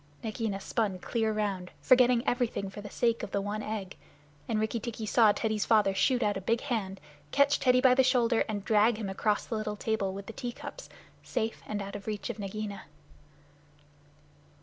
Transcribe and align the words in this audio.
Nagaina 0.23 0.59
spun 0.59 0.97
clear 0.97 1.31
round, 1.31 1.69
forgetting 1.79 2.27
everything 2.27 2.71
for 2.71 2.81
the 2.81 2.89
sake 2.89 3.21
of 3.21 3.29
the 3.29 3.39
one 3.39 3.61
egg. 3.61 3.95
Rikki 4.49 4.79
tikki 4.79 5.05
saw 5.05 5.31
Teddy's 5.31 5.63
father 5.67 5.93
shoot 5.93 6.23
out 6.23 6.35
a 6.37 6.41
big 6.41 6.61
hand, 6.61 6.99
catch 7.29 7.59
Teddy 7.59 7.81
by 7.81 7.93
the 7.93 8.01
shoulder, 8.03 8.43
and 8.49 8.65
drag 8.65 8.97
him 8.97 9.09
across 9.09 9.45
the 9.45 9.53
little 9.57 9.75
table 9.75 10.11
with 10.11 10.25
the 10.25 10.33
tea 10.33 10.53
cups, 10.53 10.89
safe 11.21 11.61
and 11.67 11.83
out 11.83 11.95
of 11.95 12.07
reach 12.07 12.31
of 12.31 12.39
Nagaina. 12.39 12.85